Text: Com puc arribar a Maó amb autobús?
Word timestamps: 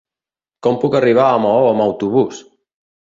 Com 0.67 0.79
puc 0.83 0.97
arribar 0.99 1.27
a 1.33 1.37
Maó 1.43 1.67
amb 1.75 1.85
autobús? 1.89 2.41